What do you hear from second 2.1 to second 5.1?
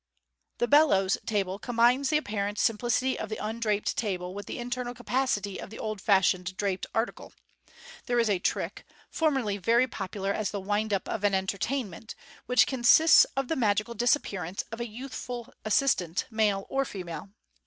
apparent simplicity of the undraped table with the internal